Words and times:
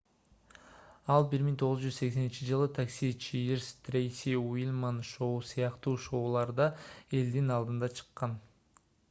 ал 1.15 1.25
1980-ж 1.33 2.69
такси 2.77 3.09
чиирс 3.25 3.67
трейси 3.89 4.33
ульман 4.41 4.99
шоу 5.11 5.37
сыяктуу 5.51 5.95
шоуларда 6.07 6.67
элдин 7.21 7.55
алдына 7.59 7.93
чыккан 8.01 8.37